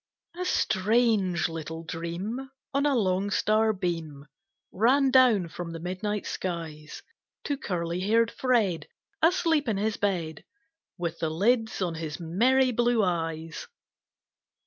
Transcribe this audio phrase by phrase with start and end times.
[0.35, 4.25] A STRANGE little Dream On a long star beam
[4.71, 7.03] Ran down from the midnight skies,
[7.43, 8.87] To curly hair'd Fred
[9.21, 10.43] Asleep in his bed,
[10.97, 13.67] With the lids on his merry blue eyes.